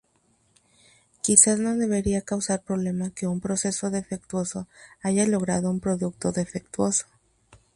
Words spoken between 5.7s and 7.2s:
producto defectuoso.